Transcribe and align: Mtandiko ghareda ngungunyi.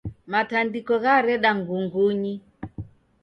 Mtandiko 0.31 0.93
ghareda 1.03 1.49
ngungunyi. 1.57 2.33